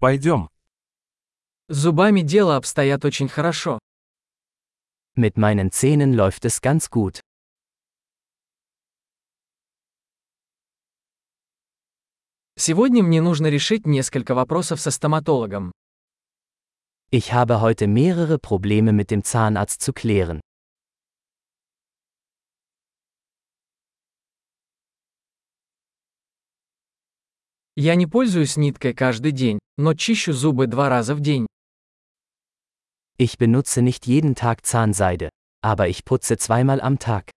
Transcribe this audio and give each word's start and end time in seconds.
Пойдем. 0.00 0.48
Зубами 1.68 2.20
дело 2.20 2.56
обстоят 2.56 3.04
очень 3.04 3.28
хорошо. 3.28 3.78
Mit 5.16 5.36
meinen 5.36 5.72
Zähnen 5.72 6.14
läuft 6.14 6.44
es 6.44 6.60
ganz 6.60 6.88
gut. 6.88 7.20
Сегодня 12.56 13.02
мне 13.02 13.20
нужно 13.20 13.48
решить 13.48 13.86
несколько 13.86 14.34
вопросов 14.34 14.80
со 14.80 14.90
стоматологом. 14.92 15.72
Ich 17.10 17.32
habe 17.32 17.60
heute 17.60 17.86
mehrere 17.88 18.38
Probleme 18.38 18.92
mit 18.92 19.10
dem 19.10 19.24
Zahnarzt 19.24 19.80
zu 19.80 19.92
klären. 19.92 20.40
Я 27.80 27.94
не 27.94 28.08
пользуюсь 28.08 28.56
ниткой 28.56 28.92
каждый 28.92 29.30
день, 29.30 29.60
но 29.76 29.94
чищу 29.94 30.32
зубы 30.32 30.66
два 30.66 30.88
раза 30.88 31.14
в 31.14 31.20
день. 31.20 31.46
Ich 33.20 33.38
benutze 33.38 33.82
nicht 33.82 34.04
jeden 34.04 34.34
Tag 34.34 34.66
Zahnseide, 34.66 35.28
aber 35.62 35.88
ich 35.88 36.04
putze 36.04 36.36
zweimal 36.38 36.80
am 36.80 36.98
Tag. 36.98 37.30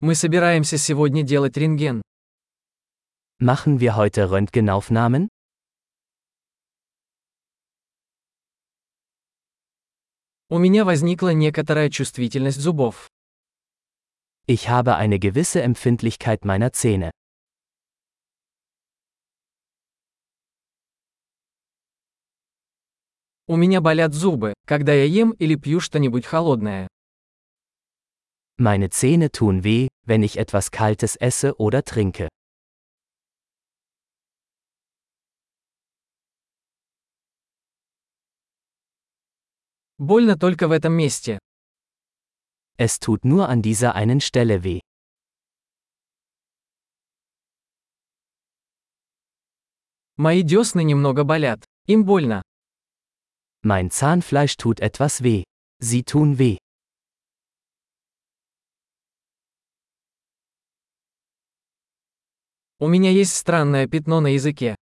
Мы 0.00 0.14
собираемся 0.14 0.78
сегодня 0.78 1.24
делать 1.24 1.56
рентген. 1.56 2.00
Machen 3.40 3.80
wir 3.80 3.96
heute 3.96 4.30
Röntgenaufnahmen? 4.30 5.28
У 10.50 10.56
меня 10.56 10.86
возникла 10.86 11.34
некоторая 11.34 11.90
чувствительность 11.90 12.58
зубов. 12.58 13.10
Ich 14.46 14.70
habe 14.70 14.96
eine 14.96 15.18
gewisse 15.18 15.60
Empfindlichkeit 15.60 16.46
meiner 16.46 16.72
Zähne. 16.72 17.10
У 23.46 23.56
меня 23.56 23.82
болят 23.82 24.14
зубы, 24.14 24.54
когда 24.66 24.94
я 24.94 25.04
ем 25.04 25.32
или 25.32 25.54
пью 25.54 25.80
что-нибудь 25.80 26.24
холодное. 26.24 26.88
Meine 28.56 28.88
Zähne 28.88 29.30
tun 29.30 29.64
weh, 29.64 29.88
wenn 30.06 30.22
ich 30.22 30.38
etwas 30.38 30.70
Kaltes 30.70 31.16
esse 31.16 31.56
oder 31.56 31.84
trinke. 31.84 32.28
Больно 39.98 40.36
только 40.38 40.68
в 40.68 40.70
этом 40.70 40.92
месте. 40.92 41.40
Es 42.78 43.00
tut 43.00 43.24
nur 43.24 43.48
an 43.48 43.62
dieser 43.62 43.96
einen 43.96 44.20
Stelle 44.20 44.62
weh. 44.62 44.80
Мои 50.16 50.42
десны 50.42 50.84
немного 50.84 51.24
болят. 51.24 51.64
Им 51.86 52.04
больно. 52.04 52.42
Mein 53.62 53.90
Zahnfleisch 53.90 54.56
tut 54.56 54.78
etwas 54.78 55.22
weh. 55.24 55.42
Sie 55.80 56.04
tun 56.04 56.38
weh. 56.38 56.58
У 62.80 62.86
меня 62.86 63.10
есть 63.10 63.36
странное 63.36 63.88
пятно 63.88 64.20
на 64.20 64.28
языке. 64.28 64.76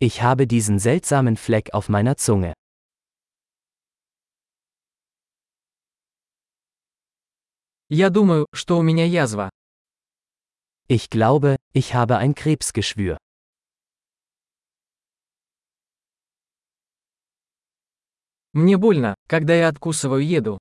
Ich 0.00 0.22
habe 0.22 0.46
diesen 0.46 0.78
seltsamen 0.78 1.36
Fleck 1.36 1.74
auf 1.74 1.90
meiner 1.90 2.16
Zunge. 2.16 2.54
Я 7.90 8.08
думаю, 8.10 8.46
что 8.52 8.78
у 8.78 8.82
меня 8.82 9.04
язва. 9.04 9.50
Ich 10.88 11.10
glaube, 11.10 11.56
ich 11.72 11.94
habe 11.94 12.18
ein 12.18 12.34
Krebsgeschwür. 12.34 13.18
Мне 18.52 18.76
больно, 18.78 19.14
когда 19.28 19.54
я 19.54 19.68
откусываю 19.68 20.24
еду. 20.24 20.58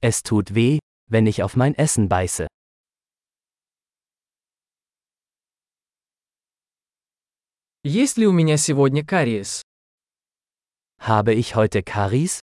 Es 0.00 0.22
tut 0.22 0.54
weh, 0.54 0.78
wenn 1.08 1.26
ich 1.26 1.42
auf 1.42 1.56
mein 1.56 1.74
Essen 1.74 2.08
beiße. 2.08 2.48
Есть 7.84 8.18
ли 8.18 8.26
у 8.26 8.32
меня 8.32 8.56
сегодня 8.56 9.04
кариес? 9.04 9.62
Habe 11.00 11.32
ich 11.34 11.54
heute 11.54 11.82
Karies? 11.82 12.40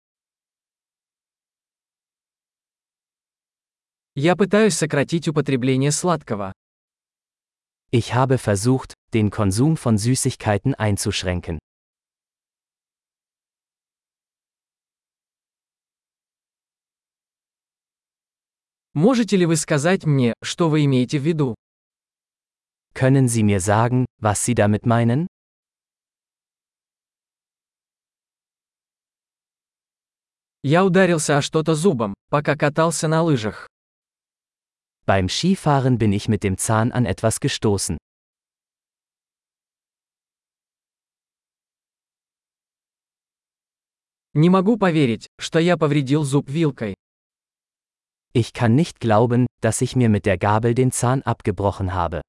Я 4.15 4.35
пытаюсь 4.35 4.75
сократить 4.75 5.27
употребление 5.27 5.91
сладкого. 5.91 6.53
Ich 7.91 8.13
habe 8.13 8.37
versucht, 8.37 8.93
den 9.11 9.31
Konsum 9.31 9.75
von 9.75 9.97
Süßigkeiten 9.97 10.75
einzuschränken. 10.75 11.57
Можете 18.93 19.37
ли 19.37 19.47
вы 19.47 19.55
сказать 19.55 20.05
мне, 20.05 20.35
что 20.43 20.69
вы 20.69 20.85
имеете 20.85 21.17
в 21.17 21.23
виду? 21.23 21.55
Können 22.93 23.27
Sie 23.27 23.41
mir 23.41 23.59
sagen, 23.59 24.05
was 24.21 24.45
Sie 24.45 24.53
damit 24.53 24.85
meinen? 24.85 25.27
Я 30.61 30.85
ударился 30.85 31.37
о 31.37 31.41
что-то 31.41 31.73
зубом, 31.73 32.13
пока 32.29 32.55
катался 32.55 33.07
на 33.07 33.23
лыжах. 33.23 33.67
Beim 35.06 35.28
Skifahren 35.28 35.96
bin 35.96 36.12
ich 36.12 36.28
mit 36.28 36.42
dem 36.44 36.58
Zahn 36.58 36.92
an 36.92 37.06
etwas 37.06 37.40
gestoßen. 37.40 37.96
Не 44.34 44.50
могу 44.50 44.76
поверить, 44.76 45.28
что 45.38 45.58
я 45.58 45.76
повредил 45.76 46.24
зуб 46.24 46.50
вилкой. 46.50 46.94
Ich 48.34 48.52
kann 48.52 48.74
nicht 48.74 49.00
glauben, 49.00 49.46
dass 49.62 49.80
ich 49.80 49.96
mir 49.96 50.08
mit 50.08 50.26
der 50.26 50.36
Gabel 50.36 50.74
den 50.74 50.92
Zahn 50.92 51.22
abgebrochen 51.22 51.94
habe. 51.94 52.20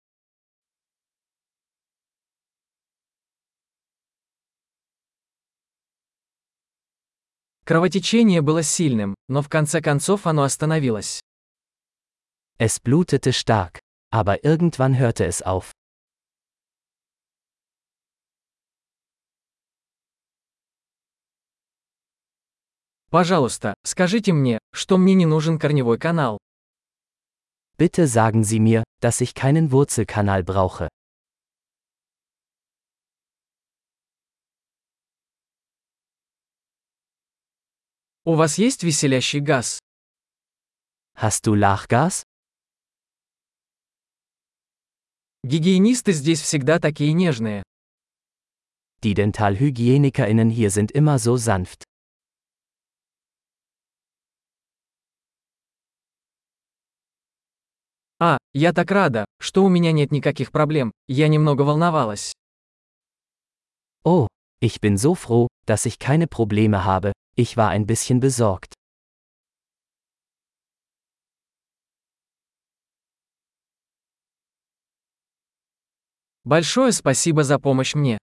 Кровотечение 7.65 8.41
было 8.41 8.63
сильным, 8.63 9.13
но 9.27 9.43
в 9.43 9.49
конце 9.49 9.81
концов 9.81 10.25
оно 10.25 10.41
остановилось. 10.41 11.19
Es 12.57 12.79
blutete 12.79 13.31
stark, 13.33 13.79
aber 14.11 14.43
irgendwann 14.43 14.97
hörte 14.97 15.25
es 15.25 15.41
auf. 15.41 15.71
Пожалуйста, 23.11 23.73
скажите 23.83 24.33
мне, 24.33 24.59
что 24.71 24.97
мне 24.97 25.15
не 25.15 25.25
нужен 25.25 25.57
корневой 25.57 25.97
канал. 25.97 26.37
Bitte 27.77 28.07
sagen 28.07 28.43
Sie 28.43 28.59
mir, 28.59 28.83
dass 28.99 29.21
ich 29.21 29.33
keinen 29.33 29.71
Wurzelkanal 29.71 30.43
brauche. 30.43 30.89
У 38.25 38.35
вас 38.35 38.59
есть 38.59 38.83
веселящий 38.83 39.39
газ? 39.39 39.79
Hast 41.15 41.47
du 41.47 41.55
Lachgas? 41.55 42.22
Гигиенисты 45.44 46.12
здесь 46.12 46.40
всегда 46.40 46.78
такие 46.78 47.12
нежные. 47.12 47.62
Die 49.02 49.12
DentalhygienikerInnen 49.12 50.48
hier 50.48 50.70
sind 50.70 50.90
immer 50.90 51.18
so 51.18 51.36
sanft. 51.36 51.84
А, 58.18 58.38
я 58.54 58.72
так 58.72 58.90
рада, 58.90 59.26
что 59.38 59.64
у 59.64 59.68
меня 59.68 59.92
нет 59.92 60.12
никаких 60.12 60.50
проблем, 60.50 60.92
я 61.08 61.28
немного 61.28 61.60
волновалась. 61.60 62.32
Oh, 64.02 64.28
ich 64.62 64.80
bin 64.80 64.96
so 64.96 65.14
froh, 65.14 65.48
dass 65.66 65.84
ich 65.84 65.98
keine 65.98 66.26
Probleme 66.26 66.86
habe, 66.86 67.12
ich 67.36 67.58
war 67.58 67.68
ein 67.68 67.84
bisschen 67.84 68.18
besorgt. 68.18 68.72
Большое 76.43 76.91
спасибо 76.91 77.43
за 77.43 77.59
помощь 77.59 77.95
мне. 77.95 78.17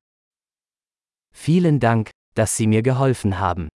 Vielen 1.32 1.78
Dank, 1.78 2.10
dass 2.34 2.56
Sie 2.56 2.66
mir 2.66 2.82
geholfen 2.82 3.38
haben. 3.38 3.68